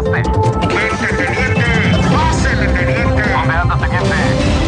llegaste? 0.00 0.30
teniente! 1.16 1.62
¡Pásele, 2.12 2.66
teniente! 2.68 3.22
¿Dónde 3.32 3.54
andas, 3.54 3.80
teniente? 3.80 4.14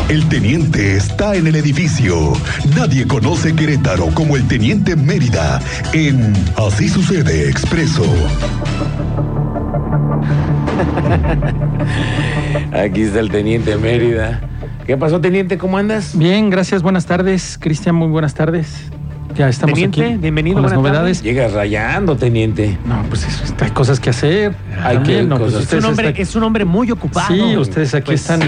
El 0.08 0.28
teniente 0.28 0.96
está 0.96 1.36
en 1.36 1.46
el 1.46 1.54
edificio. 1.56 2.32
Nadie 2.76 3.06
conoce 3.06 3.54
Querétaro 3.54 4.06
como 4.14 4.36
el 4.36 4.48
teniente 4.48 4.96
Mérida 4.96 5.60
en 5.92 6.32
Así 6.56 6.88
sucede 6.88 7.48
expreso. 7.48 8.02
Aquí 12.72 13.02
está 13.02 13.20
el 13.20 13.30
teniente 13.30 13.76
Mérida. 13.76 14.40
¿Qué 14.86 14.96
pasó, 14.96 15.20
teniente? 15.20 15.58
¿Cómo 15.58 15.78
andas? 15.78 16.18
Bien, 16.18 16.50
gracias. 16.50 16.82
Buenas 16.82 17.06
tardes, 17.06 17.56
Cristian. 17.60 17.94
Muy 17.94 18.08
buenas 18.08 18.34
tardes. 18.34 18.90
Ya 19.34 19.48
estamos 19.48 19.74
Teniente, 19.74 20.04
aquí 20.04 20.16
bienvenido, 20.16 20.54
con 20.54 20.64
las 20.64 20.72
novedades. 20.72 21.22
Llegas 21.22 21.52
rayando, 21.52 22.16
teniente. 22.16 22.76
No, 22.84 23.02
pues 23.08 23.26
es- 23.26 23.54
hay 23.60 23.70
cosas 23.70 24.00
que 24.00 24.10
hacer. 24.10 24.54
Hay 24.82 24.96
También, 24.96 25.20
que- 25.20 25.26
no, 25.28 25.38
pues. 25.38 25.54
Es 25.54 25.72
un, 25.72 25.84
hombre, 25.84 26.14
es 26.16 26.36
un 26.36 26.42
hombre 26.42 26.64
muy 26.64 26.90
ocupado. 26.90 27.28
Sí, 27.32 27.56
ustedes 27.56 27.94
aquí 27.94 28.06
Pues, 28.06 28.20
están 28.22 28.40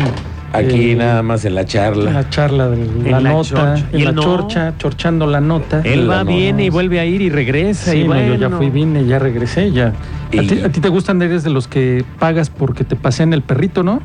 Aquí 0.55 0.91
eh, 0.91 0.97
nada 0.97 1.23
más 1.23 1.47
en 1.47 1.55
la 1.55 1.63
en 1.63 1.67
charla. 1.67 2.11
la 2.11 2.29
charla 2.29 2.69
de 2.69 2.77
la, 2.77 2.83
En 2.83 3.11
la 3.11 3.21
nota. 3.33 3.75
Y 3.93 3.99
en 4.01 4.05
la 4.05 4.13
no. 4.13 4.23
chorcha, 4.23 4.75
chorchando 4.77 5.27
la 5.27 5.41
nota. 5.41 5.81
Él 5.83 6.11
va, 6.11 6.25
No, 6.25 6.31
viene 6.31 6.67
y 6.67 6.69
vuelve 6.69 7.01
a 7.01 7.07
ir 7.07 7.23
y 7.23 7.31
regresa. 7.31 7.93
Sí, 7.93 7.99
y 7.99 8.03
no, 8.03 8.09
bueno. 8.09 8.35
yo 8.35 8.51
ya 8.51 8.51
fui, 8.51 8.69
vine, 8.69 9.07
ya 9.07 9.19
regresé, 9.19 9.73
ya. 9.73 9.95
Y- 10.31 10.39
¿A, 10.41 10.43
ti, 10.43 10.61
a 10.63 10.69
ti 10.71 10.81
te 10.81 10.91
gustan, 10.91 11.23
eres 11.23 11.43
de 11.43 11.49
los 11.49 11.69
que 11.69 12.05
pagas 12.19 12.51
porque 12.51 12.85
te 12.85 12.97
pasean 12.97 13.33
el 13.33 13.41
perrito, 13.41 13.83
¿no? 13.83 14.01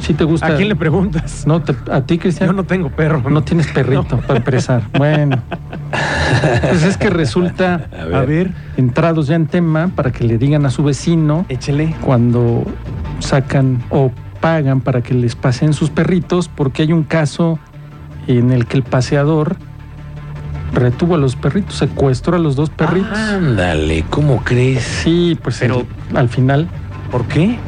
Sí 0.00 0.14
te 0.14 0.24
gusta. 0.24 0.46
¿A 0.46 0.56
quién 0.56 0.68
le 0.68 0.76
preguntas? 0.76 1.46
No, 1.46 1.60
te- 1.62 1.74
a 1.90 2.00
ti, 2.02 2.18
Cristian. 2.18 2.48
Yo 2.48 2.52
no 2.54 2.64
tengo 2.64 2.88
perro. 2.90 3.28
No 3.30 3.42
tienes 3.42 3.66
perrito 3.68 4.18
para 4.18 4.38
empezar. 4.38 4.82
Bueno. 4.96 5.38
Pues 6.68 6.82
es 6.84 6.96
que 6.96 7.10
resulta, 7.10 7.86
A 7.98 8.04
ver. 8.04 8.14
A 8.14 8.22
ver, 8.24 8.50
entrados 8.76 9.26
ya 9.26 9.34
en 9.36 9.46
tema, 9.46 9.88
para 9.94 10.10
que 10.10 10.24
le 10.24 10.38
digan 10.38 10.64
a 10.66 10.70
su 10.70 10.82
vecino 10.82 11.44
échele. 11.48 11.94
cuando 12.00 12.64
sacan 13.18 13.82
o 13.90 14.10
pagan 14.40 14.80
para 14.80 15.02
que 15.02 15.12
les 15.14 15.36
pasen 15.36 15.74
sus 15.74 15.90
perritos, 15.90 16.48
porque 16.48 16.82
hay 16.82 16.92
un 16.94 17.02
caso 17.02 17.58
en 18.26 18.52
el 18.52 18.66
que 18.66 18.78
el 18.78 18.82
paseador 18.82 19.56
retuvo 20.72 21.16
a 21.16 21.18
los 21.18 21.36
perritos, 21.36 21.74
secuestró 21.74 22.36
a 22.36 22.38
los 22.38 22.56
dos 22.56 22.70
perritos. 22.70 23.18
Ándale, 23.18 24.04
¿cómo 24.08 24.42
crees? 24.44 24.82
Sí, 24.82 25.36
pues 25.42 25.58
Pero- 25.58 25.84
el- 26.10 26.16
al 26.16 26.28
final, 26.28 26.68
¿Por 27.10 27.24
qué? 27.26 27.58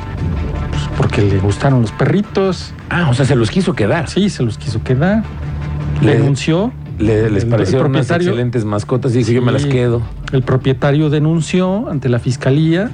Porque 1.14 1.28
le 1.30 1.38
gustaron 1.40 1.82
los 1.82 1.92
perritos, 1.92 2.72
Ah, 2.88 3.08
o 3.10 3.14
sea, 3.14 3.26
se 3.26 3.36
los 3.36 3.50
quiso 3.50 3.74
quedar. 3.74 4.08
sí, 4.08 4.30
se 4.30 4.42
los 4.42 4.56
quiso 4.56 4.82
quedar, 4.82 5.22
Le- 6.00 6.14
denunció, 6.16 6.72
Le- 6.98 7.28
les 7.30 7.44
parecieron 7.44 7.90
unas 7.90 8.10
excelentes 8.10 8.64
mascotas 8.64 9.14
y 9.14 9.18
dice, 9.18 9.34
yo 9.34 9.42
me 9.42 9.52
las 9.52 9.62
Sí. 9.62 9.68
quedo. 9.68 10.00
el 10.32 10.42
propietario 10.42 11.10
denunció 11.10 11.90
ante 11.90 12.08
la 12.08 12.18
fiscalía, 12.18 12.90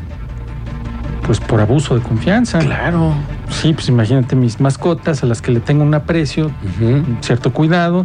pues 1.24 1.38
por 1.38 1.60
abuso 1.60 1.94
de 1.94 2.00
confianza. 2.00 2.58
Claro. 2.58 3.14
Sí, 3.48 3.72
pues 3.72 3.88
imagínate 3.88 4.34
mis 4.34 4.58
mascotas 4.60 5.22
a 5.22 5.26
las 5.26 5.40
que 5.40 5.52
le 5.52 5.60
tengo 5.60 5.84
un 5.84 5.94
aprecio, 5.94 6.50
un 6.80 7.18
cierto 7.20 7.52
cuidado. 7.52 8.04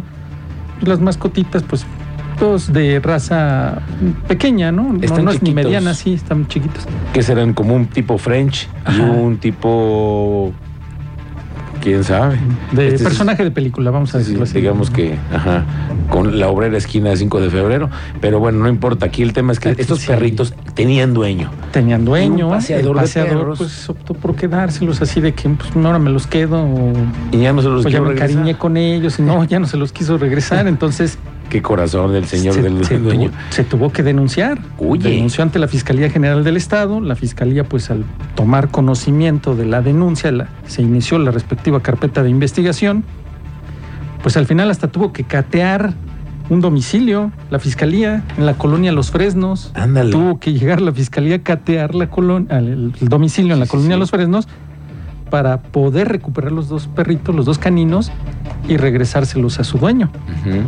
Las 0.82 1.00
mascotitas, 1.00 1.64
pues, 1.64 1.84
de 2.38 3.00
raza 3.00 3.78
pequeña, 4.28 4.70
¿no? 4.72 4.92
No, 4.92 5.00
Están 5.00 5.24
no 5.24 5.30
es 5.30 5.42
ni 5.42 5.54
mediana, 5.54 5.94
sí, 5.94 6.14
están 6.14 6.46
chiquitos. 6.46 6.84
Que 7.12 7.22
serán 7.22 7.54
como 7.54 7.74
un 7.74 7.86
tipo 7.86 8.18
French 8.18 8.68
y 8.94 9.00
un 9.00 9.38
tipo... 9.38 10.52
¿Quién 11.80 12.02
sabe? 12.02 12.38
De 12.72 12.84
Este 12.84 12.96
es- 12.96 13.02
personaje 13.02 13.44
de 13.44 13.50
película, 13.50 13.90
vamos 13.90 14.10
a 14.14 14.18
Sí, 14.18 14.24
decirlo 14.24 14.44
así. 14.44 14.54
digamos 14.54 14.88
que, 14.90 15.16
ajá, 15.34 15.64
con 16.08 16.38
la 16.38 16.48
obrera 16.48 16.78
esquina 16.78 17.10
de 17.10 17.16
5 17.18 17.40
de 17.42 17.50
febrero, 17.50 17.90
pero 18.22 18.40
bueno, 18.40 18.60
no 18.60 18.68
importa, 18.70 19.04
aquí 19.06 19.22
el 19.22 19.34
tema 19.34 19.52
es 19.52 19.60
que 19.60 19.68
Aquí 19.70 19.82
estos 19.82 19.98
sí. 20.00 20.06
perritos 20.06 20.54
tenían 20.72 21.12
dueño. 21.12 21.50
Tenían 21.72 22.06
dueño, 22.06 22.46
Un 22.48 22.54
paseador 22.54 22.96
el 22.96 23.02
paseador 23.02 23.54
pues 23.58 23.86
optó 23.90 24.14
por 24.14 24.34
quedárselos 24.34 25.02
así 25.02 25.20
de 25.20 25.34
que 25.34 25.46
pues 25.50 25.76
ahora 25.76 25.98
me 25.98 26.08
los 26.08 26.26
quedo 26.26 26.62
o 26.64 26.92
Y 27.32 27.38
ya 27.40 27.52
no 27.52 27.60
se 27.60 27.68
los 27.68 27.82
pues, 27.82 27.92
ya 27.92 27.98
quiero 27.98 28.04
me 28.04 28.08
regresar. 28.12 28.30
encariñé 28.30 28.56
con 28.58 28.76
ellos 28.78 29.18
y 29.18 29.22
no, 29.22 29.44
ya 29.44 29.58
no 29.60 29.66
se 29.66 29.76
los 29.76 29.92
quiso 29.92 30.16
regresar, 30.16 30.66
entonces 30.68 31.18
Qué 31.54 31.62
corazón 31.62 32.12
del 32.12 32.24
señor 32.24 32.52
se, 32.54 32.62
del 32.62 32.84
se 32.84 32.98
tuvo, 32.98 33.30
se 33.50 33.62
tuvo 33.62 33.92
que 33.92 34.02
denunciar. 34.02 34.58
Oye. 34.76 35.08
Denunció 35.10 35.44
ante 35.44 35.60
la 35.60 35.68
Fiscalía 35.68 36.10
General 36.10 36.42
del 36.42 36.56
Estado. 36.56 37.00
La 37.00 37.14
Fiscalía, 37.14 37.62
pues 37.62 37.92
al 37.92 38.04
tomar 38.34 38.70
conocimiento 38.72 39.54
de 39.54 39.64
la 39.64 39.80
denuncia, 39.80 40.32
la- 40.32 40.48
se 40.66 40.82
inició 40.82 41.16
la 41.20 41.30
respectiva 41.30 41.78
carpeta 41.80 42.24
de 42.24 42.30
investigación. 42.30 43.04
Pues 44.20 44.36
al 44.36 44.46
final 44.46 44.68
hasta 44.68 44.88
tuvo 44.88 45.12
que 45.12 45.22
catear 45.22 45.94
un 46.48 46.60
domicilio, 46.60 47.30
la 47.50 47.60
Fiscalía, 47.60 48.24
en 48.36 48.46
la 48.46 48.54
colonia 48.54 48.90
Los 48.90 49.12
Fresnos. 49.12 49.70
Ándale. 49.74 50.10
Tuvo 50.10 50.40
que 50.40 50.54
llegar 50.54 50.80
la 50.80 50.90
Fiscalía 50.90 51.36
a 51.36 51.38
catear 51.38 51.94
la 51.94 52.10
colonia, 52.10 52.58
el, 52.58 52.92
el 53.00 53.08
domicilio 53.08 53.54
en 53.54 53.60
la 53.60 53.66
sí, 53.66 53.70
colonia 53.70 53.94
sí. 53.94 54.00
Los 54.00 54.10
Fresnos 54.10 54.48
para 55.30 55.62
poder 55.62 56.08
recuperar 56.08 56.50
los 56.50 56.68
dos 56.68 56.88
perritos, 56.88 57.32
los 57.32 57.46
dos 57.46 57.58
caninos 57.60 58.10
y 58.68 58.76
regresárselos 58.76 59.60
a 59.60 59.64
su 59.64 59.78
dueño. 59.78 60.10
Ujú. 60.40 60.60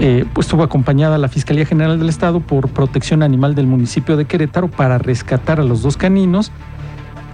Eh, 0.00 0.24
pues 0.32 0.46
estuvo 0.46 0.62
acompañada 0.62 1.18
la 1.18 1.28
Fiscalía 1.28 1.66
General 1.66 1.98
del 1.98 2.08
Estado 2.08 2.40
por 2.40 2.68
Protección 2.68 3.22
Animal 3.22 3.54
del 3.54 3.66
municipio 3.66 4.16
de 4.16 4.24
Querétaro 4.24 4.68
para 4.68 4.98
rescatar 4.98 5.60
a 5.60 5.64
los 5.64 5.82
dos 5.82 5.96
caninos. 5.96 6.52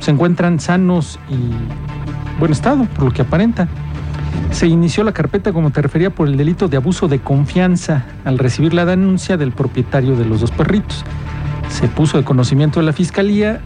Se 0.00 0.10
encuentran 0.10 0.60
sanos 0.60 1.18
y 1.28 2.38
buen 2.38 2.52
estado, 2.52 2.84
por 2.94 3.04
lo 3.04 3.10
que 3.10 3.22
aparenta. 3.22 3.68
Se 4.50 4.66
inició 4.66 5.04
la 5.04 5.12
carpeta, 5.12 5.52
como 5.52 5.70
te 5.70 5.82
refería, 5.82 6.10
por 6.10 6.28
el 6.28 6.36
delito 6.36 6.68
de 6.68 6.76
abuso 6.76 7.08
de 7.08 7.18
confianza 7.18 8.06
al 8.24 8.38
recibir 8.38 8.74
la 8.74 8.84
denuncia 8.84 9.36
del 9.36 9.52
propietario 9.52 10.16
de 10.16 10.24
los 10.24 10.40
dos 10.40 10.50
perritos. 10.50 11.04
Se 11.68 11.88
puso 11.88 12.16
de 12.16 12.24
conocimiento 12.24 12.80
de 12.80 12.86
la 12.86 12.92
Fiscalía 12.92 13.60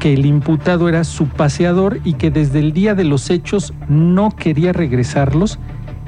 que 0.00 0.14
el 0.14 0.26
imputado 0.26 0.88
era 0.88 1.04
su 1.04 1.26
paseador 1.26 2.00
y 2.04 2.14
que 2.14 2.30
desde 2.30 2.58
el 2.58 2.72
día 2.72 2.94
de 2.94 3.04
los 3.04 3.30
hechos 3.30 3.72
no 3.88 4.30
quería 4.30 4.72
regresarlos 4.72 5.58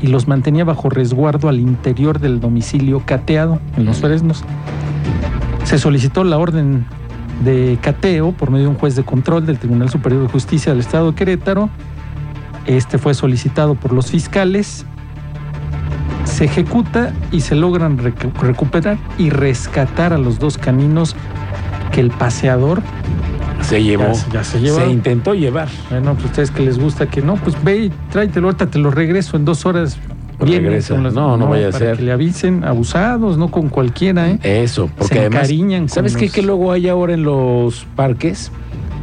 y 0.00 0.06
los 0.09 0.28
mantenía 0.28 0.64
bajo 0.64 0.88
resguardo 0.91 1.48
al 1.48 1.59
interior 1.59 2.19
del 2.20 2.41
domicilio 2.41 3.03
cateado 3.04 3.60
en 3.76 3.84
Los. 3.84 3.98
Fresnos. 3.98 4.44
Se 5.64 5.78
solicitó 5.78 6.25
la 6.25 6.38
orden 6.38 6.86
de 7.44 7.78
cateo 7.81 8.32
por 8.32 8.50
medio 8.50 8.64
de 8.64 8.70
un 8.70 8.76
juez 8.78 8.97
de 8.97 9.04
control 9.04 9.47
del 9.47 9.59
Tribunal 9.59 9.88
Superior 9.91 10.22
de 10.22 10.28
Justicia 10.28 10.72
del 10.72 10.81
Estado 10.81 11.10
de 11.10 11.16
Querétaro. 11.16 11.69
Este 12.66 12.98
fue 12.98 13.14
solicitado 13.14 13.75
por 13.75 13.92
los 13.92 14.10
fiscales. 14.10 14.84
Se 16.25 16.44
ejecuta 16.44 17.12
y 17.32 17.41
se 17.41 17.54
logran 17.54 17.98
recu- 17.98 18.32
recuperar 18.41 18.98
y 19.19 19.30
rescatar 19.30 20.12
a 20.12 20.19
los 20.19 20.38
dos 20.38 20.59
caninos 20.59 21.16
que 21.92 22.00
el 22.00 22.10
paseador 22.10 22.82
Se 23.68 23.82
llevó. 23.82 24.04
ya, 24.12 24.32
ya 24.32 24.44
se 24.44 24.60
llevó. 24.60 24.78
Se 24.78 24.88
intentó 24.90 25.34
llevar. 25.34 25.68
Bueno, 25.90 26.14
pues 26.14 26.26
ustedes 26.26 26.50
que 26.50 26.62
les 26.62 26.78
gusta 26.78 27.06
que 27.08 27.22
no, 27.22 27.36
pues 27.36 27.56
ve 27.62 27.76
y 27.86 27.92
tráetelo, 28.10 28.48
ahorita 28.48 28.66
te 28.70 28.78
lo 28.78 28.90
regreso 28.90 29.36
en 29.36 29.44
dos 29.44 29.66
horas. 29.66 29.98
Vienes 30.40 30.62
Regresa. 30.62 30.94
con 30.94 31.02
las- 31.04 31.14
No, 31.14 31.36
no 31.36 31.48
vaya 31.48 31.68
a 31.68 31.72
ser. 31.72 31.96
Que 31.96 32.02
le 32.04 32.12
avisen, 32.12 32.62
abusados, 32.64 33.36
no 33.38 33.50
con 33.50 33.68
cualquiera, 33.68 34.30
¿eh? 34.30 34.38
Eso, 34.44 34.88
porque 34.96 35.14
Se 35.14 35.20
además, 35.20 35.48
con 35.50 35.88
¿sabes 35.88 36.16
qué? 36.16 36.28
Que 36.28 36.42
luego 36.42 36.70
hay 36.70 36.88
ahora 36.88 37.14
en 37.14 37.24
los 37.24 37.84
parques 37.96 38.52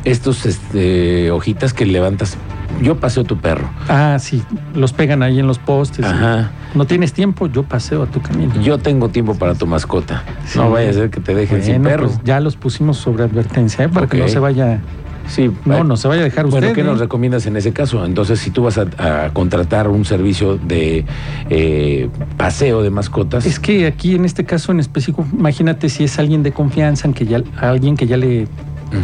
estos 0.06 0.46
este, 0.46 1.32
hojitas 1.32 1.74
que 1.74 1.86
levantas. 1.86 2.38
Yo 2.82 3.00
paseo 3.00 3.24
tu 3.24 3.38
perro. 3.38 3.70
Ah, 3.88 4.18
sí, 4.20 4.44
los 4.74 4.92
pegan 4.94 5.24
ahí 5.24 5.40
en 5.40 5.48
los 5.48 5.60
postes. 5.60 6.06
Ajá. 6.06 6.52
No 6.74 6.86
tienes 6.86 7.14
tiempo, 7.14 7.48
yo 7.48 7.64
paseo 7.64 8.04
a 8.04 8.06
tu 8.06 8.22
camino. 8.22 8.54
Yo 8.62 8.78
tengo 8.78 9.10
tiempo 9.10 9.36
para 9.36 9.56
tu 9.56 9.66
mascota. 9.66 10.24
Sí. 10.46 10.60
No 10.60 10.70
vaya 10.72 10.90
a 10.90 10.94
ser 10.94 11.10
que 11.10 11.22
te 11.22 11.34
dejen 11.34 11.64
sin 11.64 11.82
Bueno, 11.82 11.90
perro. 11.90 12.08
pues 12.08 12.20
ya 12.26 12.40
los 12.40 12.56
pusimos 12.58 12.98
sobre 12.98 13.24
advertencia, 13.24 13.86
¿eh? 13.86 13.90
Para 13.90 14.08
que 14.08 14.18
no 14.18 14.28
se 14.28 14.40
vaya, 14.40 14.82
sí, 15.28 15.52
no, 15.64 15.86
no 15.86 15.96
se 15.96 16.08
vaya 16.10 16.22
a 16.22 16.24
dejar 16.26 16.48
Bueno, 16.48 16.68
usted. 16.68 16.76
¿qué 16.76 16.84
nos 16.84 16.98
¿eh? 16.98 17.04
recomiendas 17.04 17.46
en 17.46 17.56
ese 17.56 17.72
caso? 17.72 18.04
Entonces, 18.06 18.40
si 18.40 18.52
tú 18.52 18.64
vas 18.64 18.78
a, 18.78 18.88
a 19.26 19.30
contratar 19.32 19.88
un 19.88 20.04
servicio 20.04 20.58
de 20.58 21.06
eh, 21.50 22.10
paseo 22.36 22.84
de 22.84 22.90
mascotas, 22.90 23.46
Es 23.46 23.60
que 23.60 23.88
aquí 23.88 24.16
en 24.16 24.26
este 24.26 24.44
caso 24.44 24.74
en 24.74 24.82
específico, 24.82 25.26
imagínate 25.32 25.88
si 25.88 26.04
es 26.04 26.20
alguien 26.20 26.44
de 26.44 26.52
confianza, 26.52 27.08
en 27.08 27.14
que 27.14 27.26
ya 27.26 27.42
alguien 27.62 27.96
que 27.96 28.06
ya 28.06 28.18
le 28.18 28.48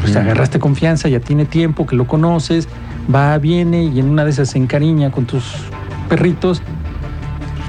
pues, 0.02 0.16
agarraste 0.16 0.60
confianza, 0.60 1.08
ya 1.08 1.22
tiene 1.22 1.46
tiempo, 1.46 1.86
que 1.88 1.96
lo 1.96 2.06
conoces, 2.06 2.68
va, 3.14 3.38
viene 3.38 3.84
y 3.84 4.00
en 4.00 4.10
una 4.10 4.24
de 4.24 4.32
esas 4.32 4.50
se 4.50 4.58
encariña 4.58 5.12
con 5.12 5.26
tus 5.26 5.44
perritos, 6.10 6.62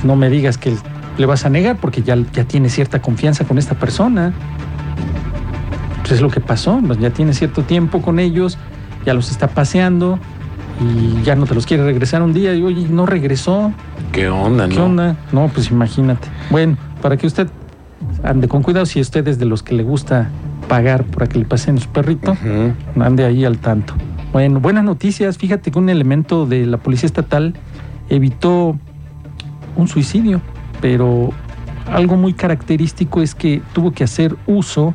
no 0.04 0.16
me 0.16 0.28
digas 0.30 0.58
que 0.58 0.74
le 1.18 1.26
vas 1.26 1.44
a 1.44 1.50
negar 1.50 1.76
porque 1.76 2.02
ya, 2.02 2.16
ya 2.32 2.44
tiene 2.44 2.68
cierta 2.68 3.00
confianza 3.00 3.44
con 3.44 3.58
esta 3.58 3.74
persona. 3.74 4.32
Pues 6.00 6.12
es 6.12 6.20
lo 6.20 6.30
que 6.30 6.40
pasó, 6.40 6.80
pues, 6.84 6.98
ya 6.98 7.10
tiene 7.10 7.32
cierto 7.32 7.62
tiempo 7.62 8.02
con 8.02 8.18
ellos, 8.18 8.58
ya 9.06 9.14
los 9.14 9.30
está 9.30 9.46
paseando 9.48 10.18
y 10.80 11.22
ya 11.22 11.36
no 11.36 11.46
te 11.46 11.54
los 11.54 11.64
quiere 11.64 11.84
regresar 11.84 12.22
un 12.22 12.32
día 12.32 12.54
y 12.54 12.62
oye, 12.62 12.88
no 12.88 13.06
regresó. 13.06 13.72
¿qué 14.10 14.28
onda, 14.28 14.68
¿Qué 14.68 14.76
no? 14.76 14.86
onda? 14.86 15.16
No, 15.30 15.48
pues 15.48 15.70
imagínate. 15.70 16.28
Bueno, 16.50 16.76
para 17.00 17.16
que 17.16 17.26
usted 17.26 17.48
ande 18.24 18.48
con 18.48 18.62
cuidado, 18.62 18.84
si 18.86 19.00
usted 19.00 19.26
es 19.28 19.38
de 19.38 19.44
los 19.44 19.62
que 19.62 19.74
le 19.74 19.84
gusta 19.84 20.28
pagar 20.68 21.04
para 21.04 21.26
que 21.28 21.38
le 21.38 21.44
pasen 21.44 21.78
su 21.78 21.88
perrito, 21.88 22.36
ande 22.98 23.24
ahí 23.24 23.44
al 23.44 23.58
tanto. 23.58 23.94
Bueno, 24.32 24.60
buenas 24.60 24.82
noticias. 24.82 25.36
Fíjate 25.36 25.70
que 25.70 25.78
un 25.78 25.90
elemento 25.90 26.46
de 26.46 26.64
la 26.64 26.78
Policía 26.78 27.06
Estatal 27.06 27.52
evitó 28.08 28.78
un 29.76 29.88
suicidio, 29.88 30.40
pero 30.80 31.32
algo 31.92 32.16
muy 32.16 32.32
característico 32.32 33.20
es 33.20 33.34
que 33.34 33.60
tuvo 33.74 33.90
que 33.90 34.04
hacer 34.04 34.34
uso 34.46 34.94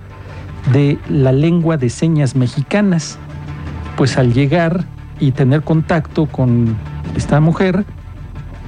de 0.74 0.98
la 1.08 1.32
lengua 1.32 1.78
de 1.78 1.92
señas 1.92 2.36
mexicanas. 2.36 3.20
pues 3.96 4.18
al 4.18 4.34
llegar 4.34 4.86
y 5.20 5.32
tener 5.32 5.64
contacto 5.64 6.28
con 6.28 6.76
esta 7.16 7.40
mujer, 7.40 7.84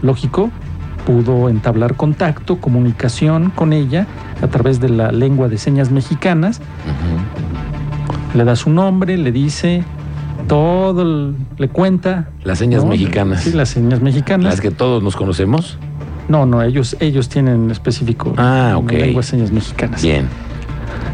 lógico, 0.01 0.49
pudo 1.05 1.49
entablar 1.49 1.95
contacto, 1.95 2.59
comunicación 2.59 3.51
con 3.51 3.73
ella 3.73 4.07
a 4.41 4.47
través 4.47 4.79
de 4.79 4.89
la 4.89 5.11
lengua 5.11 5.47
de 5.47 5.59
señas 5.59 5.91
mexicanas, 5.91 6.61
le 8.33 8.43
da 8.43 8.55
su 8.55 8.71
nombre, 8.71 9.17
le 9.17 9.31
dice 9.31 9.83
todo, 10.49 11.01
el- 11.03 11.35
le 11.57 11.69
cuenta. 11.69 12.29
Las 12.43 12.59
señas 12.59 12.83
¿no? 12.83 12.89
mexicanas. 12.89 13.43
Sí, 13.43 13.53
las 13.53 13.69
señas 13.69 14.01
mexicanas. 14.01 14.45
Las 14.45 14.61
que 14.61 14.71
todos 14.71 15.01
nos 15.01 15.15
conocemos. 15.15 15.77
No, 16.27 16.45
no, 16.45 16.61
ellos, 16.61 16.95
ellos 16.99 17.27
tienen 17.29 17.71
específico 17.71 18.33
Ah, 18.37 18.73
ok. 18.77 18.91
lengua 18.91 19.21
de 19.21 19.27
señas 19.27 19.51
mexicanas. 19.51 20.01
Bien. 20.03 20.27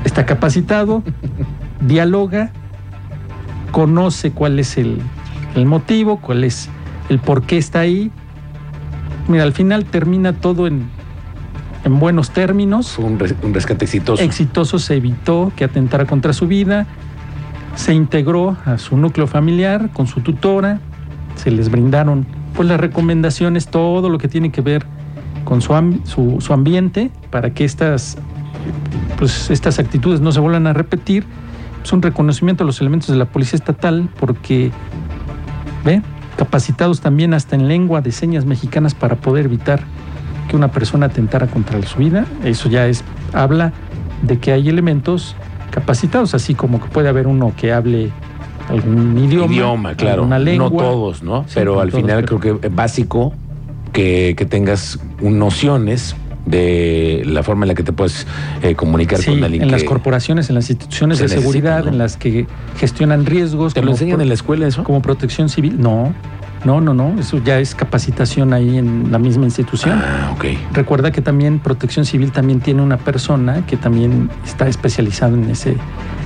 Está 0.04 0.26
capacitado, 0.26 1.04
dialoga, 1.82 2.52
conoce 3.72 4.32
cuál 4.32 4.60
es 4.60 4.78
el, 4.78 5.00
el 5.56 5.66
motivo, 5.66 6.18
cuál 6.20 6.44
es 6.44 6.70
el 7.10 7.20
por 7.20 7.44
qué 7.44 7.58
está 7.58 7.80
ahí. 7.80 8.12
Mira, 9.28 9.44
al 9.44 9.54
final 9.54 9.86
termina 9.86 10.34
todo 10.34 10.68
en, 10.68 10.84
en 11.84 12.00
buenos 12.00 12.32
términos. 12.32 12.92
Fue 12.92 13.06
un, 13.06 13.18
res- 13.20 13.36
un 13.42 13.54
rescate 13.54 13.86
exitoso. 13.86 14.22
Exitoso 14.24 14.80
se 14.80 14.96
evitó 14.98 15.52
que 15.56 15.64
atentara 15.64 16.06
contra 16.06 16.34
su 16.34 16.48
vida, 16.48 16.86
se 17.76 17.94
integró 17.94 18.58
a 18.66 18.78
su 18.78 18.98
núcleo 18.98 19.28
familiar 19.28 19.90
con 19.92 20.08
su 20.08 20.22
tutora, 20.22 20.80
se 21.36 21.52
les 21.52 21.70
brindaron 21.70 22.26
pues 22.56 22.68
las 22.68 22.80
recomendaciones, 22.80 23.68
todo 23.68 24.10
lo 24.10 24.18
que 24.18 24.28
tiene 24.28 24.52
que 24.52 24.62
ver 24.62 24.86
con 25.44 25.62
su, 25.62 25.74
su, 26.06 26.38
su 26.40 26.54
ambiente 26.54 27.12
para 27.30 27.54
que 27.54 27.66
estas, 27.66 28.18
pues, 29.18 29.52
estas 29.52 29.78
actitudes 29.78 30.22
no 30.22 30.32
se 30.32 30.40
vuelvan 30.40 30.68
a 30.68 30.74
repetir. 30.74 31.26
Es 31.84 31.94
un 31.94 32.02
reconocimiento 32.02 32.64
a 32.64 32.66
los 32.66 32.82
elementos 32.82 33.10
de 33.10 33.18
la 33.18 33.26
Policía 33.26 33.58
Estatal 33.58 34.10
porque, 34.20 34.72
ve, 35.84 36.02
capacitados 36.38 37.02
también 37.02 37.34
hasta 37.34 37.56
en 37.56 37.68
lengua 37.68 38.02
de 38.02 38.12
señas 38.12 38.46
mexicanas 38.46 38.96
para 38.96 39.18
poder 39.18 39.46
evitar 39.46 39.82
que 40.50 40.56
una 40.56 40.70
persona 40.70 41.08
atentara 41.08 41.48
contra 41.48 41.82
su 41.84 42.00
vida. 42.00 42.26
Eso 42.44 42.70
ya 42.70 42.88
es, 42.88 43.04
habla 43.34 43.74
de 44.24 44.40
que 44.40 44.52
hay 44.52 44.68
elementos 44.70 45.36
capacitados, 45.76 46.34
así 46.34 46.56
como 46.56 46.82
que 46.82 46.88
puede 46.88 47.10
haber 47.10 47.28
uno 47.28 47.54
que 47.58 47.74
hable 47.74 48.10
algún 48.70 49.18
idioma, 49.20 49.54
Idioma, 49.54 49.96
claro. 49.96 50.22
alguna 50.24 50.40
lengua. 50.40 50.70
No 50.70 50.76
todos, 50.78 51.22
¿no? 51.22 51.44
Sí, 51.44 51.52
pero 51.56 51.76
no 51.76 51.82
al 51.82 51.90
todos, 51.92 52.02
final 52.02 52.24
pero- 52.24 52.40
creo 52.40 52.60
que 52.62 52.68
es 52.68 52.74
básico 52.76 53.34
que, 53.92 54.34
que 54.38 54.46
tengas 54.46 55.00
nociones 55.22 56.16
de 56.46 57.24
la 57.26 57.42
forma 57.44 57.66
en 57.66 57.70
la 57.70 57.74
que 57.76 57.84
te 57.84 57.92
puedes 57.92 58.26
eh, 58.62 58.76
comunicar 58.76 59.20
Sí, 59.20 59.32
con 59.32 59.44
alguien. 59.44 59.64
en 59.64 59.72
las 59.72 59.84
corporaciones, 59.84 60.48
en 60.50 60.56
las 60.56 60.70
instituciones 60.70 61.20
de 61.20 61.28
seguridad, 61.28 61.88
en 61.88 61.98
las 61.98 62.18
que 62.18 62.46
gestionan 62.78 63.26
riesgos. 63.26 63.74
¿Te 63.74 63.82
lo 63.82 63.92
enseñan 63.92 64.22
en 64.22 64.28
la 64.30 64.34
escuela 64.36 64.66
eso? 64.68 64.84
como 64.84 65.02
protección 65.02 65.50
civil. 65.50 65.80
No, 65.80 66.14
no, 66.66 66.82
no, 66.82 66.94
no. 66.94 67.16
Eso 67.20 67.38
ya 67.44 67.60
es 67.60 67.76
capacitación 67.76 68.52
ahí 68.54 68.78
en 68.78 69.12
la 69.12 69.20
misma 69.20 69.46
institución. 69.46 70.02
Ah, 70.04 70.32
ok. 70.36 70.46
Recuerda 70.74 71.12
que 71.12 71.22
también 71.22 71.60
Protección 71.60 72.06
Civil 72.06 72.32
también 72.32 72.60
tiene 72.60 72.82
una 72.82 72.98
persona 72.98 73.66
que 73.68 73.78
también 73.78 74.30
está 74.44 74.68
especializada 74.68 75.34
en 75.36 75.50
ese, 75.50 75.78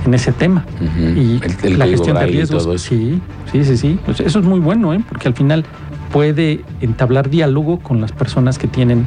en 0.06 0.14
ese 0.14 0.32
tema. 0.32 0.64
Y 0.98 1.40
El- 1.44 1.72
el 1.72 1.78
la 1.78 1.86
gestión 1.86 2.16
de 2.18 2.26
riesgos. 2.26 2.80
Sí, 2.80 3.20
sí, 3.52 3.64
sí, 3.64 3.76
sí. 3.76 3.98
Pues 4.06 4.20
eso 4.20 4.38
es 4.40 4.44
muy 4.44 4.60
bueno, 4.60 4.94
¿eh? 4.94 5.04
porque 5.08 5.28
al 5.28 5.34
final 5.34 5.64
puede 6.10 6.64
entablar 6.80 7.30
diálogo 7.30 7.78
con 7.78 8.00
las 8.00 8.10
personas 8.12 8.58
que 8.58 8.66
tienen 8.66 9.06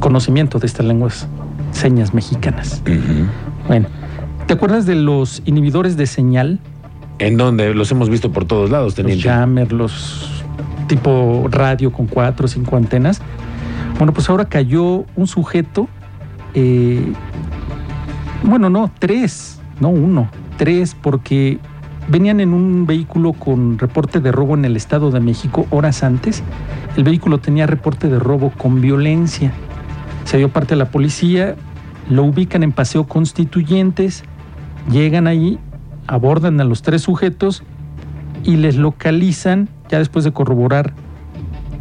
conocimiento 0.00 0.58
de 0.58 0.66
estas 0.66 0.86
lenguas 0.86 1.26
señas 1.72 2.14
mexicanas. 2.14 2.82
Bueno, 3.66 3.88
¿te 4.46 4.54
acuerdas 4.54 4.86
de 4.86 4.94
los 4.94 5.42
inhibidores 5.46 5.96
de 5.96 6.06
señal? 6.06 6.60
En 7.18 7.36
donde 7.36 7.72
los 7.74 7.90
hemos 7.90 8.10
visto 8.10 8.30
por 8.32 8.44
todos 8.44 8.70
lados, 8.70 8.88
Los 8.88 8.94
teniente. 8.96 9.28
jammers, 9.28 9.72
los 9.72 10.44
tipo 10.86 11.46
radio 11.50 11.90
con 11.92 12.06
cuatro 12.06 12.46
o 12.46 12.48
cinco 12.48 12.76
antenas. 12.76 13.20
Bueno, 13.98 14.12
pues 14.12 14.28
ahora 14.28 14.44
cayó 14.44 15.04
un 15.16 15.26
sujeto, 15.26 15.88
eh, 16.54 17.12
bueno, 18.42 18.68
no, 18.70 18.90
tres, 18.98 19.60
no 19.80 19.88
uno, 19.88 20.28
tres, 20.58 20.94
porque 20.94 21.58
venían 22.08 22.40
en 22.40 22.52
un 22.52 22.86
vehículo 22.86 23.32
con 23.32 23.78
reporte 23.78 24.20
de 24.20 24.30
robo 24.30 24.54
en 24.54 24.64
el 24.64 24.76
Estado 24.76 25.10
de 25.10 25.20
México 25.20 25.66
horas 25.70 26.02
antes. 26.02 26.42
El 26.96 27.04
vehículo 27.04 27.38
tenía 27.38 27.66
reporte 27.66 28.08
de 28.08 28.18
robo 28.18 28.52
con 28.56 28.80
violencia. 28.80 29.52
Se 30.24 30.36
dio 30.38 30.50
parte 30.50 30.74
a 30.74 30.76
la 30.76 30.90
policía, 30.90 31.56
lo 32.10 32.24
ubican 32.24 32.62
en 32.62 32.72
Paseo 32.72 33.04
Constituyentes, 33.04 34.24
llegan 34.90 35.26
ahí, 35.26 35.58
abordan 36.06 36.60
a 36.60 36.64
los 36.64 36.82
tres 36.82 37.02
sujetos 37.02 37.62
y 38.44 38.56
les 38.56 38.76
localizan, 38.76 39.68
ya 39.88 39.98
después 39.98 40.24
de 40.24 40.32
corroborar 40.32 40.92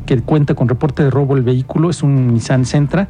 que 0.06 0.20
cuenta 0.22 0.54
con 0.54 0.70
reporte 0.70 1.04
de 1.04 1.10
robo 1.10 1.36
el 1.36 1.44
vehículo, 1.44 1.90
es 1.90 2.04
un 2.04 2.34
Nissan 2.34 2.66
Sentra, 2.66 3.08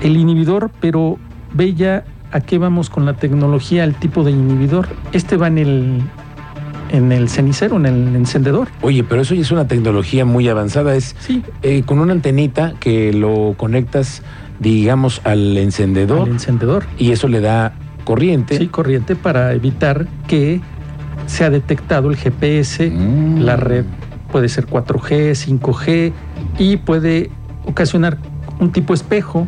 el 0.00 0.16
inhibidor, 0.16 0.70
pero 0.80 1.18
ve 1.52 1.74
ya 1.74 2.04
a 2.32 2.40
qué 2.40 2.58
vamos 2.58 2.90
con 2.90 3.06
la 3.06 3.14
tecnología, 3.14 3.84
el 3.84 3.94
tipo 3.94 4.22
de 4.22 4.30
inhibidor. 4.30 4.88
Este 5.12 5.36
va 5.36 5.48
en 5.48 5.58
el, 5.58 6.02
en 6.90 7.12
el 7.12 7.28
cenicero, 7.28 7.76
en 7.76 7.86
el 7.86 8.16
encendedor. 8.16 8.68
Oye, 8.82 9.02
pero 9.02 9.22
eso 9.22 9.34
ya 9.34 9.40
es 9.40 9.50
una 9.50 9.66
tecnología 9.66 10.24
muy 10.24 10.48
avanzada. 10.48 10.94
Es 10.94 11.16
Sí, 11.18 11.42
eh, 11.62 11.82
con 11.84 11.98
una 11.98 12.12
antenita 12.12 12.74
que 12.78 13.12
lo 13.12 13.54
conectas, 13.56 14.22
digamos, 14.58 15.20
al 15.24 15.56
encendedor 15.56 16.28
el 16.28 16.34
encendedor. 16.34 16.84
y 16.98 17.12
eso 17.12 17.28
le 17.28 17.40
da 17.40 17.72
corriente. 18.04 18.56
Sí, 18.58 18.68
corriente 18.68 19.16
para 19.16 19.52
evitar 19.52 20.06
que 20.26 20.60
sea 21.26 21.50
detectado 21.50 22.10
el 22.10 22.16
GPS, 22.16 22.90
Mm. 22.90 23.40
la 23.40 23.56
red 23.56 23.84
puede 24.32 24.48
ser 24.48 24.66
4G, 24.66 25.34
5G 25.34 26.12
y 26.58 26.76
puede 26.78 27.30
ocasionar 27.66 28.18
un 28.58 28.70
tipo 28.72 28.94
espejo 28.94 29.46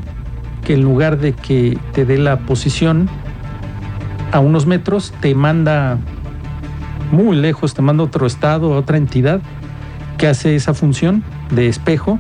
que 0.65 0.75
en 0.75 0.83
lugar 0.83 1.19
de 1.19 1.33
que 1.33 1.77
te 1.93 2.05
dé 2.05 2.19
la 2.19 2.39
posición 2.41 3.09
a 4.33 4.41
unos 4.41 4.67
metros, 4.67 5.13
te 5.21 5.35
manda 5.35 5.99
muy 7.11 7.37
lejos, 7.37 7.75
te 7.75 7.83
manda 7.83 8.03
a 8.03 8.07
otro 8.07 8.27
estado, 8.27 8.73
a 8.75 8.79
otra 8.79 8.97
entidad 8.97 9.41
que 10.19 10.27
hace 10.29 10.55
esa 10.57 10.73
función 10.73 11.23
de 11.51 11.67
espejo 11.69 12.19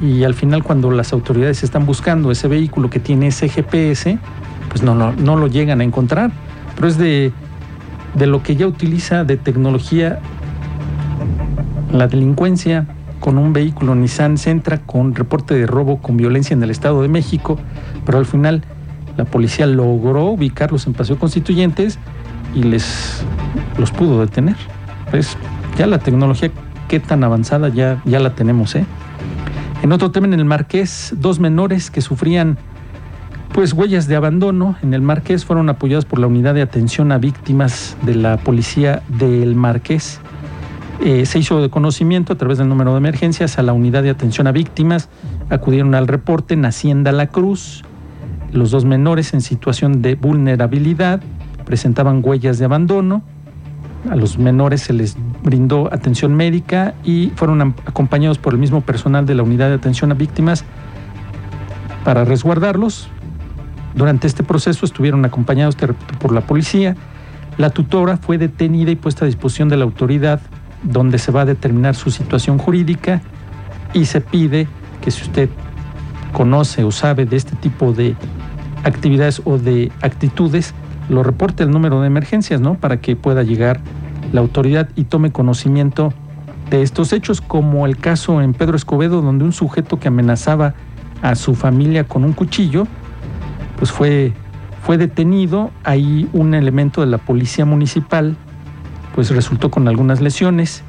y 0.00 0.24
al 0.24 0.34
final 0.34 0.64
cuando 0.64 0.90
las 0.90 1.12
autoridades 1.12 1.62
están 1.62 1.86
buscando 1.86 2.30
ese 2.32 2.48
vehículo 2.48 2.90
que 2.90 2.98
tiene 2.98 3.28
ese 3.28 3.48
GPS, 3.48 4.18
pues 4.72 4.82
no, 4.82 4.94
no, 4.94 5.12
no 5.12 5.36
lo 5.36 5.48
llegan 5.48 5.82
a 5.82 5.84
encontrar. 5.84 6.32
Pero 6.74 6.88
es 6.88 6.96
de, 6.96 7.30
de 8.14 8.26
lo 8.26 8.42
que 8.42 8.56
ya 8.56 8.66
utiliza 8.66 9.22
de 9.24 9.36
tecnología 9.36 10.18
la 11.92 12.06
delincuencia 12.06 12.86
con 13.20 13.36
un 13.36 13.52
vehículo 13.52 13.94
Nissan 13.94 14.38
Sentra 14.38 14.78
con 14.78 15.14
reporte 15.14 15.54
de 15.54 15.66
robo 15.66 15.98
con 15.98 16.16
violencia 16.16 16.54
en 16.54 16.62
el 16.62 16.70
Estado 16.70 17.02
de 17.02 17.08
México, 17.08 17.58
pero 18.06 18.16
al 18.16 18.24
final 18.24 18.64
la 19.18 19.26
policía 19.26 19.66
logró 19.66 20.24
ubicarlos 20.24 20.86
en 20.86 20.94
Paseo 20.94 21.18
Constituyentes 21.18 21.98
y 22.54 22.62
les 22.62 23.22
los 23.78 23.90
pudo 23.90 24.20
detener. 24.22 24.56
Pues 25.10 25.36
ya 25.76 25.86
la 25.86 25.98
tecnología 25.98 26.50
qué 26.88 26.98
tan 26.98 27.22
avanzada 27.24 27.68
ya, 27.68 28.00
ya 28.06 28.20
la 28.20 28.34
tenemos, 28.34 28.74
¿eh? 28.74 28.86
En 29.82 29.92
otro 29.92 30.10
tema 30.12 30.28
en 30.28 30.34
el 30.34 30.44
Marqués, 30.46 31.14
dos 31.18 31.40
menores 31.40 31.90
que 31.90 32.00
sufrían 32.00 32.56
pues 33.52 33.74
huellas 33.74 34.06
de 34.06 34.16
abandono 34.16 34.76
en 34.82 34.94
el 34.94 35.02
Marqués 35.02 35.44
fueron 35.44 35.68
apoyados 35.68 36.06
por 36.06 36.18
la 36.18 36.26
unidad 36.26 36.54
de 36.54 36.62
atención 36.62 37.12
a 37.12 37.18
víctimas 37.18 37.96
de 38.02 38.14
la 38.14 38.38
policía 38.38 39.02
del 39.08 39.54
Marqués. 39.54 40.20
Eh, 41.04 41.26
se 41.26 41.38
hizo 41.38 41.60
de 41.60 41.68
conocimiento 41.68 42.32
a 42.32 42.36
través 42.36 42.58
del 42.58 42.68
número 42.68 42.92
de 42.92 42.98
emergencias 42.98 43.58
a 43.58 43.62
la 43.62 43.72
unidad 43.72 44.02
de 44.02 44.10
atención 44.10 44.46
a 44.46 44.52
víctimas. 44.52 45.10
Acudieron 45.50 45.94
al 45.94 46.08
reporte 46.08 46.54
en 46.54 46.64
Hacienda 46.64 47.12
La 47.12 47.26
Cruz. 47.26 47.82
Los 48.52 48.70
dos 48.70 48.84
menores 48.84 49.34
en 49.34 49.42
situación 49.42 50.00
de 50.00 50.14
vulnerabilidad 50.14 51.20
presentaban 51.66 52.22
huellas 52.24 52.58
de 52.58 52.64
abandono. 52.64 53.22
A 54.10 54.16
los 54.16 54.38
menores 54.38 54.80
se 54.80 54.94
les 54.94 55.16
brindó 55.42 55.92
atención 55.92 56.34
médica 56.34 56.94
y 57.04 57.32
fueron 57.36 57.74
acompañados 57.86 58.38
por 58.38 58.54
el 58.54 58.58
mismo 58.58 58.80
personal 58.80 59.26
de 59.26 59.34
la 59.34 59.42
unidad 59.42 59.68
de 59.68 59.74
atención 59.74 60.10
a 60.10 60.14
víctimas 60.14 60.64
para 62.04 62.24
resguardarlos. 62.24 63.10
Durante 63.94 64.26
este 64.26 64.42
proceso 64.42 64.86
estuvieron 64.86 65.24
acompañados 65.24 65.76
te 65.76 65.88
repito, 65.88 66.18
por 66.18 66.32
la 66.32 66.42
policía. 66.42 66.96
La 67.58 67.70
tutora 67.70 68.16
fue 68.16 68.38
detenida 68.38 68.90
y 68.90 68.96
puesta 68.96 69.24
a 69.24 69.26
disposición 69.26 69.68
de 69.68 69.76
la 69.76 69.84
autoridad 69.84 70.40
donde 70.82 71.18
se 71.18 71.30
va 71.30 71.42
a 71.42 71.44
determinar 71.44 71.94
su 71.94 72.10
situación 72.10 72.58
jurídica 72.58 73.22
y 73.92 74.06
se 74.06 74.20
pide 74.20 74.66
que 75.02 75.10
si 75.10 75.22
usted 75.22 75.50
conoce 76.32 76.82
o 76.84 76.90
sabe 76.90 77.26
de 77.26 77.36
este 77.36 77.56
tipo 77.56 77.92
de 77.92 78.16
actividades 78.84 79.42
o 79.44 79.58
de 79.58 79.92
actitudes, 80.00 80.74
lo 81.08 81.22
reporte 81.22 81.62
al 81.62 81.70
número 81.70 82.00
de 82.00 82.06
emergencias, 82.06 82.60
¿no? 82.60 82.74
Para 82.74 83.00
que 83.00 83.16
pueda 83.16 83.42
llegar 83.42 83.80
la 84.32 84.40
autoridad 84.40 84.88
y 84.96 85.04
tome 85.04 85.30
conocimiento 85.30 86.12
de 86.70 86.82
estos 86.82 87.12
hechos, 87.12 87.40
como 87.40 87.86
el 87.86 87.98
caso 87.98 88.40
en 88.40 88.54
Pedro 88.54 88.76
Escobedo, 88.76 89.20
donde 89.20 89.44
un 89.44 89.52
sujeto 89.52 90.00
que 90.00 90.08
amenazaba 90.08 90.74
a 91.20 91.34
su 91.34 91.54
familia 91.54 92.04
con 92.04 92.24
un 92.24 92.32
cuchillo, 92.32 92.86
pues 93.82 93.90
fue, 93.90 94.32
fue 94.86 94.96
detenido. 94.96 95.72
Ahí 95.82 96.28
un 96.32 96.54
elemento 96.54 97.00
de 97.00 97.08
la 97.08 97.18
policía 97.18 97.64
municipal 97.64 98.36
pues 99.12 99.30
resultó 99.30 99.72
con 99.72 99.88
algunas 99.88 100.20
lesiones. 100.20 100.84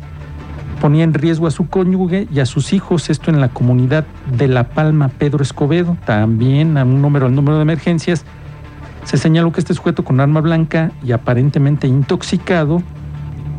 Ponía 0.79 1.03
en 1.03 1.15
riesgo 1.15 1.47
a 1.47 1.51
su 1.51 1.67
cónyuge 1.69 2.27
y 2.31 2.39
a 2.39 2.45
sus 2.45 2.71
hijos, 2.71 3.09
esto 3.09 3.31
en 3.31 3.41
la 3.41 3.49
comunidad 3.49 4.05
de 4.37 4.47
La 4.47 4.69
Palma, 4.69 5.09
Pedro 5.09 5.41
Escobedo, 5.41 5.97
también 6.05 6.77
a 6.77 6.83
un 6.83 7.01
número, 7.01 7.25
al 7.25 7.33
número 7.33 7.55
de 7.55 7.63
emergencias. 7.63 8.25
Se 9.05 9.17
señaló 9.17 9.51
que 9.51 9.61
este 9.61 9.73
sujeto 9.73 10.03
con 10.03 10.19
arma 10.19 10.41
blanca 10.41 10.91
y 11.03 11.13
aparentemente 11.13 11.87
intoxicado 11.87 12.83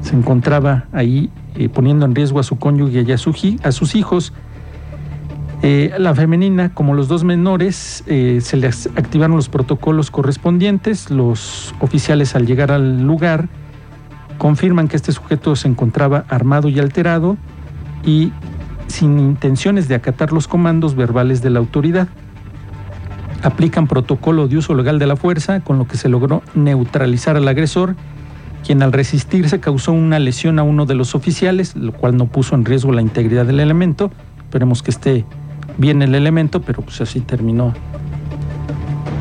se 0.02 0.14
encontraba 0.14 0.84
ahí 0.92 1.28
eh, 1.56 1.68
poniendo 1.68 2.06
en 2.06 2.14
riesgo 2.14 2.38
a 2.38 2.44
su 2.44 2.56
cónyuge 2.56 3.02
y 3.02 3.10
a, 3.10 3.18
su 3.18 3.34
a 3.64 3.72
sus 3.72 3.96
hijos. 3.96 4.32
Eh, 5.66 5.94
la 5.96 6.14
femenina, 6.14 6.74
como 6.74 6.92
los 6.92 7.08
dos 7.08 7.24
menores, 7.24 8.04
eh, 8.06 8.40
se 8.42 8.58
les 8.58 8.86
activaron 8.96 9.34
los 9.34 9.48
protocolos 9.48 10.10
correspondientes. 10.10 11.10
Los 11.10 11.74
oficiales 11.80 12.36
al 12.36 12.46
llegar 12.46 12.70
al 12.70 13.06
lugar 13.06 13.48
confirman 14.36 14.88
que 14.88 14.96
este 14.96 15.10
sujeto 15.10 15.56
se 15.56 15.66
encontraba 15.66 16.26
armado 16.28 16.68
y 16.68 16.78
alterado 16.80 17.38
y 18.04 18.30
sin 18.88 19.18
intenciones 19.18 19.88
de 19.88 19.94
acatar 19.94 20.34
los 20.34 20.48
comandos 20.48 20.96
verbales 20.96 21.40
de 21.40 21.48
la 21.48 21.60
autoridad. 21.60 22.08
Aplican 23.42 23.86
protocolo 23.86 24.48
de 24.48 24.58
uso 24.58 24.74
legal 24.74 24.98
de 24.98 25.06
la 25.06 25.16
fuerza, 25.16 25.60
con 25.60 25.78
lo 25.78 25.88
que 25.88 25.96
se 25.96 26.10
logró 26.10 26.42
neutralizar 26.54 27.38
al 27.38 27.48
agresor, 27.48 27.96
quien 28.66 28.82
al 28.82 28.92
resistirse 28.92 29.60
causó 29.60 29.92
una 29.92 30.18
lesión 30.18 30.58
a 30.58 30.62
uno 30.62 30.84
de 30.84 30.94
los 30.94 31.14
oficiales, 31.14 31.74
lo 31.74 31.92
cual 31.92 32.18
no 32.18 32.26
puso 32.26 32.54
en 32.54 32.66
riesgo 32.66 32.92
la 32.92 33.00
integridad 33.00 33.46
del 33.46 33.60
elemento. 33.60 34.10
Esperemos 34.50 34.82
que 34.82 34.90
esté 34.90 35.24
bien 35.78 36.02
el 36.02 36.14
elemento, 36.14 36.60
pero 36.62 36.82
pues 36.82 37.00
así 37.00 37.20
terminó. 37.20 37.72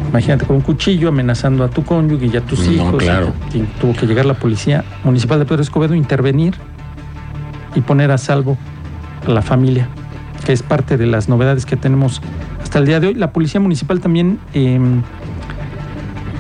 Imagínate 0.10 0.46
con 0.46 0.58
un 0.58 0.62
cuchillo 0.62 1.10
amenazando 1.10 1.64
a 1.64 1.70
tu 1.70 1.84
cónyuge 1.84 2.28
y 2.28 2.38
a 2.38 2.42
tus 2.42 2.68
No, 2.68 2.72
hijos. 2.72 2.96
claro. 3.04 3.34
Y 3.54 3.60
tuvo 3.82 3.94
que 3.94 4.06
llegar 4.06 4.26
la 4.26 4.36
policía 4.36 4.84
municipal 5.04 5.40
de 5.40 5.46
Pedro 5.46 5.64
Escobedo, 5.64 5.96
intervenir 5.96 6.54
y 7.74 7.82
poner 7.82 8.12
a 8.12 8.20
salvo 8.20 8.56
a 9.26 9.32
la 9.32 9.42
familia, 9.42 9.88
que 10.46 10.54
es 10.54 10.62
parte 10.62 10.98
de 10.98 11.08
las 11.08 11.30
novedades 11.30 11.66
que 11.66 11.76
tenemos 11.78 12.22
hasta 12.62 12.78
el 12.78 12.86
día 12.86 13.00
de 13.00 13.08
hoy. 13.08 13.14
La 13.16 13.32
policía 13.32 13.60
municipal 13.60 14.02
también 14.02 14.38
eh, 14.54 14.80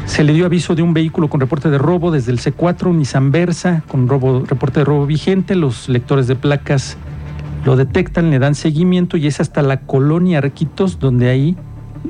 se 0.05 0.23
le 0.23 0.33
dio 0.33 0.45
aviso 0.45 0.75
de 0.75 0.83
un 0.83 0.93
vehículo 0.93 1.27
con 1.27 1.39
reporte 1.39 1.71
de 1.71 1.79
robo 1.79 2.11
desde 2.11 2.31
el 2.31 2.39
C4, 2.39 2.85
un 2.87 2.99
Nissan 2.99 3.31
Versa, 3.31 3.81
con 3.87 4.07
robo, 4.07 4.43
reporte 4.45 4.81
de 4.81 4.85
robo 4.85 5.07
vigente. 5.07 5.55
Los 5.55 5.89
lectores 5.89 6.27
de 6.27 6.35
placas 6.35 6.97
lo 7.63 7.75
detectan, 7.75 8.29
le 8.29 8.39
dan 8.39 8.55
seguimiento 8.55 9.17
y 9.17 9.27
es 9.27 9.39
hasta 9.39 9.61
la 9.61 9.81
colonia 9.81 10.39
Arquitos 10.39 10.99
donde 10.99 11.29
ahí 11.29 11.55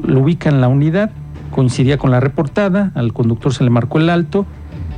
lo 0.04 0.22
ubican 0.22 0.62
la 0.62 0.68
unidad. 0.68 1.12
Coincidía 1.52 1.98
con 1.98 2.12
la 2.12 2.20
reportada, 2.20 2.92
al 2.96 3.14
conductor 3.14 3.54
se 3.54 3.64
le 3.64 3.70
marcó 3.70 4.00
el 4.00 4.10
alto, 4.10 4.46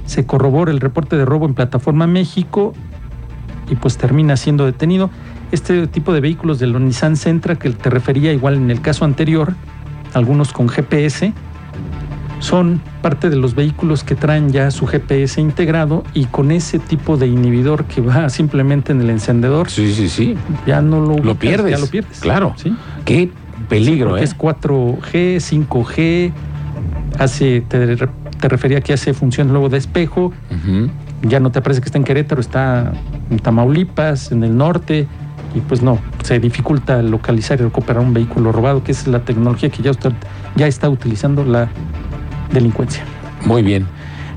se 0.06 0.26
corrobora 0.26 0.72
el 0.72 0.80
reporte 0.80 1.18
de 1.18 1.26
robo 1.26 1.46
en 1.46 1.54
Plataforma 1.54 2.08
México 2.08 2.74
y 3.70 3.76
pues 3.76 3.98
termina 3.98 4.38
siendo 4.38 4.66
detenido. 4.66 5.10
Este 5.52 5.88
tipo 5.88 6.14
de 6.14 6.22
vehículos 6.22 6.60
de 6.60 6.68
los 6.68 6.82
Nissan 6.82 7.18
Sentra 7.18 7.56
que 7.56 7.70
te 7.72 7.90
refería 7.90 8.32
igual 8.32 8.56
en 8.56 8.72
el 8.72 8.82
caso 8.82 9.04
anterior, 9.04 9.54
algunos 10.14 10.54
con 10.54 10.70
GPS, 10.70 11.34
son 12.40 12.82
parte 13.02 13.30
de 13.30 13.36
los 13.38 13.56
vehículos 13.56 14.04
que 14.04 14.16
traen 14.16 14.52
ya 14.52 14.70
su 14.72 14.86
GPS 14.86 15.40
integrado 15.42 16.04
y 16.14 16.26
con 16.26 16.52
ese 16.52 16.80
tipo 16.80 17.18
de 17.18 17.28
inhibidor 17.28 17.86
que 17.86 18.02
va 18.02 18.30
simplemente 18.30 18.92
en 18.92 19.02
el 19.02 19.10
encendedor, 19.10 19.70
Sí, 19.70 19.94
sí, 19.94 20.10
sí. 20.10 20.36
ya 20.68 20.82
no 20.82 21.00
lo, 21.00 21.08
Lo 21.08 21.14
ubicas, 21.32 21.38
pierdes. 21.38 21.72
Ya 21.72 21.78
lo 21.80 21.88
pierdes. 21.88 22.20
Claro. 22.20 22.54
¿sí? 22.58 22.76
Qué 23.06 23.32
peligro, 23.70 24.10
Porque 24.10 24.22
¿eh? 24.22 24.26
es 24.26 24.38
4G, 24.38 25.38
5G, 25.38 26.32
hace, 27.20 27.62
te, 27.62 27.96
te 27.96 28.48
refería 28.50 28.82
que 28.82 28.94
hace 28.94 29.14
función 29.14 29.50
luego 29.50 29.70
de 29.70 29.78
espejo, 29.78 30.34
ya 31.24 31.40
no 31.40 31.52
te 31.52 31.62
parece 31.62 31.82
que 31.82 31.86
está 31.86 31.98
en 31.98 32.04
Querétaro, 32.04 32.42
está 32.42 32.94
en 33.32 33.40
Tamaulipas, 33.40 34.32
en 34.32 34.44
el 34.44 34.56
norte, 34.56 35.08
y 35.56 35.60
pues 35.62 35.82
no, 35.82 35.98
se 36.24 36.38
dificulta 36.40 37.02
localizar 37.02 37.60
y 37.60 37.64
recuperar 37.64 38.04
un 38.04 38.14
vehículo 38.14 38.52
robado, 38.52 38.84
que 38.84 38.92
es 38.92 39.08
la 39.08 39.20
tecnología 39.22 39.70
que 39.70 39.82
ya 39.82 39.92
está, 39.92 40.12
ya 40.56 40.68
está 40.68 40.90
utilizando 40.90 41.44
la 41.46 41.70
delincuencia. 42.56 43.04
Muy 43.46 43.62
bien. 43.62 43.86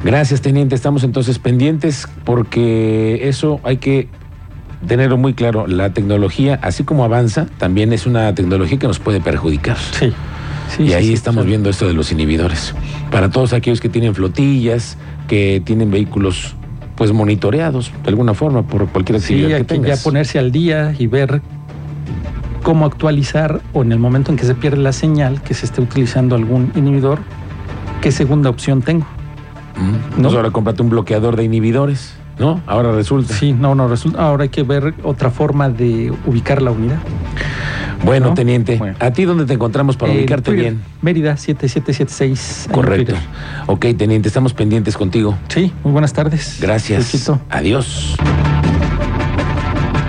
Gracias, 0.05 0.41
teniente. 0.41 0.75
Estamos 0.75 1.03
entonces 1.03 1.39
pendientes 1.39 2.07
porque 2.25 3.29
eso 3.29 3.61
hay 3.65 3.79
que 3.79 4.09
tenerlo 4.87 5.17
muy 5.17 5.35
claro. 5.35 5.67
La 5.67 5.93
tecnología, 5.93 6.59
así 6.63 6.85
como 6.85 7.05
avanza, 7.05 7.47
también 7.59 7.93
es 7.93 8.07
una 8.07 8.35
tecnología 8.35 8.79
que 8.79 8.87
nos 8.87 8.99
puede 8.99 9.21
perjudicar. 9.21 9.77
Sí. 9.79 10.13
sí 10.77 10.85
y 10.85 10.93
ahí 10.93 11.07
sí, 11.07 11.15
estamos 11.15 11.45
sí. 11.45 11.49
viendo 11.49 11.71
esto 11.71 11.87
de 11.87 11.95
los 11.95 12.13
inhibidores. 12.13 12.75
Para 13.11 13.31
todos 13.31 13.53
aquellos 13.53 13.81
que 13.81 13.89
tienen 13.89 14.15
flotillas, 14.15 14.97
que 15.27 15.63
tienen 15.65 15.91
vehículos 15.91 16.55
pues 16.97 17.13
monitoreados 17.13 17.93
de 18.03 18.09
alguna 18.11 18.35
forma 18.35 18.63
por 18.63 18.89
cualquier 18.89 19.19
actividad 19.19 19.49
que 19.49 19.55
que 19.55 19.61
ya 19.61 19.83
tengas. 19.83 20.03
ponerse 20.03 20.39
al 20.41 20.51
día 20.51 20.93
y 20.99 21.07
ver 21.07 21.43
cómo 22.65 22.87
actualizar 22.87 23.61
o 23.73 23.83
en 23.83 23.93
el 23.93 24.01
momento 24.01 24.33
en 24.33 24.37
que 24.37 24.45
se 24.45 24.57
pierde 24.57 24.79
la 24.79 24.93
señal, 24.93 25.41
que 25.43 25.55
se 25.55 25.65
esté 25.65 25.81
utilizando 25.81 26.35
algún 26.35 26.73
inhibidor, 26.75 27.21
qué 28.01 28.13
segunda 28.13 28.51
opción 28.51 28.83
tengo. 28.83 29.07
Mm. 29.77 30.17
Entonces 30.17 30.37
ahora 30.37 30.51
cómprate 30.51 30.83
un 30.83 30.91
bloqueador 30.91 31.37
de 31.37 31.45
inhibidores, 31.45 32.15
¿no? 32.39 32.61
Ahora 32.67 32.93
resulta. 32.93 33.35
Sí, 33.35 33.53
no, 33.53 33.75
no, 33.75 33.89
resulta. 33.89 34.23
Ahora 34.23 34.45
hay 34.45 34.49
que 34.49 34.63
ver 34.63 34.95
otra 35.03 35.31
forma 35.31 35.69
de 35.69 36.13
ubicar 36.27 36.63
la 36.63 36.71
unidad. 36.71 36.99
Bueno, 38.05 38.29
¿No? 38.29 38.35
teniente, 38.35 38.77
Bueno. 38.77 38.97
¿a 39.01 39.11
ti 39.11 39.25
dónde 39.25 39.45
te 39.45 39.55
encontramos 39.55 39.97
para 39.97 40.13
ubicarte 40.13 40.53
Twitter, 40.53 40.75
bien? 40.75 40.83
Mérida 41.03 41.37
7776. 41.37 42.61
ahí 42.61 42.67
en 42.67 42.73
Correcto. 42.73 43.15
Ok, 43.67 43.87
teniente, 43.97 44.29
estamos 44.29 44.55
pendientes 44.55 44.97
contigo. 44.97 45.37
Sí, 45.49 45.73
muy 45.83 45.93
buenas 45.93 46.13
tardes. 46.13 46.59
Gracias. 46.61 47.29
Adiós. 47.51 48.17